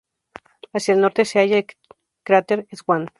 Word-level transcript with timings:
Hacia 0.73 0.95
el 0.95 1.01
norte 1.01 1.25
se 1.25 1.37
halla 1.37 1.59
el 1.59 1.67
cráter 2.23 2.65
Swann. 2.71 3.09